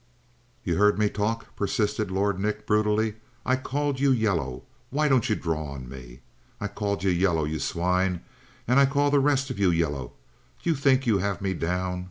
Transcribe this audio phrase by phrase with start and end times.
[0.63, 3.17] "You heard me talk?" persisted Lord Nick brutally.
[3.45, 4.63] "I call you yellow.
[4.89, 6.21] Why don't you draw on me?
[6.59, 8.21] I called you yellow, you swine,
[8.67, 10.13] and I call the rest of you yellow.
[10.63, 11.99] You think you have me down?